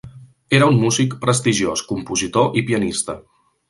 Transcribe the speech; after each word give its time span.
Era 0.59 0.69
un 0.71 0.79
músic 0.85 1.13
prestigiós, 1.27 1.87
compositor 1.93 2.61
i 2.63 2.69
pianista. 2.73 3.23